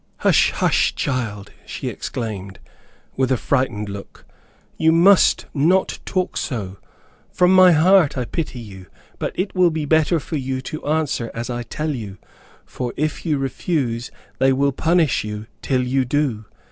"Hush, 0.21 0.49
hush, 0.49 0.95
child!" 0.95 1.51
she 1.63 1.87
exclaimed, 1.87 2.57
with 3.15 3.31
a 3.31 3.37
frightened 3.37 3.87
look. 3.87 4.25
"You 4.75 4.91
must 4.91 5.45
not 5.53 5.99
talk 6.05 6.37
so. 6.37 6.77
From 7.29 7.53
my 7.53 7.73
heart 7.73 8.17
I 8.17 8.25
pity 8.25 8.57
you; 8.57 8.87
but 9.19 9.37
it 9.37 9.53
will 9.53 9.69
be 9.69 9.85
better 9.85 10.19
for 10.19 10.37
you 10.37 10.59
to 10.61 10.83
answer 10.87 11.29
as 11.35 11.51
I 11.51 11.61
tell 11.61 11.93
you, 11.93 12.17
for 12.65 12.95
if 12.97 13.27
you 13.27 13.37
refuse 13.37 14.09
they 14.39 14.51
will 14.51 14.71
punish 14.71 15.23
you 15.23 15.45
till 15.61 15.83
you 15.83 16.03
do. 16.03 16.45